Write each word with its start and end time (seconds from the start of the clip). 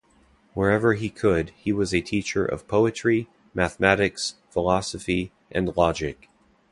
Wherever 0.55 0.95
he 0.95 1.11
could 1.11 1.51
he 1.51 1.71
was 1.71 1.93
a 1.93 2.01
teacher 2.01 2.43
of 2.43 2.67
Poetry, 2.67 3.27
Mathematics, 3.53 4.33
Philosophy 4.49 5.31
and 5.51 5.77
Logic. 5.77 6.27